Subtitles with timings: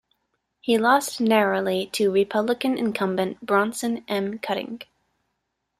[0.61, 4.39] He lost narrowly to Republican incumbent Bronson M.
[4.39, 4.81] Cutting.